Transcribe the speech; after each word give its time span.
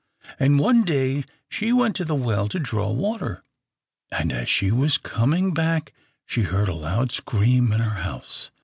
And 0.39 0.57
one 0.57 0.81
day 0.81 1.25
she 1.47 1.71
went 1.71 1.95
to 1.97 2.05
the 2.05 2.15
well 2.15 2.47
to 2.47 2.57
draw 2.57 2.89
water, 2.91 3.43
and 4.11 4.31
as 4.33 4.49
she 4.49 4.71
was 4.71 4.97
coming 4.97 5.53
back 5.53 5.93
she 6.25 6.41
heard 6.41 6.69
a 6.69 6.73
loud 6.73 7.11
scream 7.11 7.71
in 7.71 7.81
her 7.81 8.01
house. 8.01 8.49